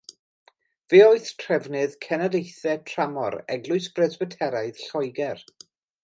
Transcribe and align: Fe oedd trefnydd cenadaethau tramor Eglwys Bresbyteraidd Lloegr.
Fe 0.93 1.01
oedd 1.07 1.27
trefnydd 1.41 1.93
cenadaethau 2.05 2.81
tramor 2.91 3.37
Eglwys 3.57 3.89
Bresbyteraidd 3.99 4.81
Lloegr. 4.87 5.45